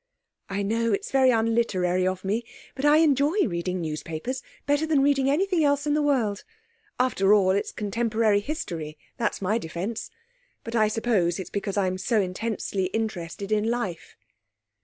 'I 0.49 0.63
know 0.63 0.93
it's 0.93 1.11
very 1.11 1.29
unliterary 1.29 2.07
of 2.07 2.25
me, 2.25 2.43
but 2.73 2.85
I 2.85 2.97
enjoy 2.97 3.37
reading 3.47 3.79
newspapers 3.81 4.41
better 4.65 4.87
than 4.87 5.03
reading 5.03 5.29
anything 5.29 5.63
else 5.63 5.85
in 5.85 5.93
the 5.93 6.01
world. 6.01 6.43
After 6.99 7.35
all, 7.35 7.51
it's 7.51 7.71
contemporary 7.71 8.39
history, 8.39 8.97
that's 9.17 9.43
my 9.43 9.59
defence. 9.59 10.09
But 10.63 10.75
I 10.75 10.87
suppose 10.87 11.37
it 11.37 11.43
is 11.43 11.49
because 11.51 11.77
I'm 11.77 11.99
so 11.99 12.19
intensely 12.19 12.85
interested 12.85 13.51
in 13.51 13.69
life.' 13.69 14.17